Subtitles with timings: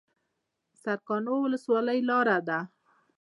[0.81, 2.59] سرکانو ولسوالۍ لاره ده؟